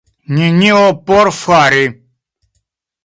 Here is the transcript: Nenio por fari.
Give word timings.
Nenio 0.37 0.79
por 1.05 1.27
fari. 1.41 1.85